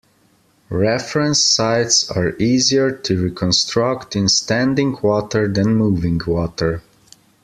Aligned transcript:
Reference 0.71 1.43
sites 1.45 2.09
are 2.09 2.35
easier 2.39 2.89
to 2.91 3.21
reconstruct 3.25 4.15
in 4.15 4.29
standing 4.29 4.97
water 5.03 5.47
than 5.47 5.75
moving 5.75 6.19
water. 6.25 6.81